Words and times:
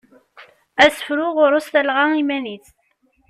Asefru 0.85 1.25
ɣur-s 1.37 1.67
talɣa 1.73 2.05
iman-is. 2.21 2.67